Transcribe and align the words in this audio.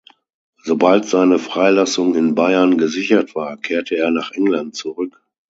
Sobald 0.63 1.05
seine 1.05 1.37
Freilassung 1.37 2.15
in 2.15 2.33
Bayern 2.33 2.79
gesichert 2.79 3.35
war, 3.35 3.55
kehrte 3.57 3.97
er 3.97 4.09
nach 4.09 4.31
England 4.31 4.73
zurück. 4.75 5.21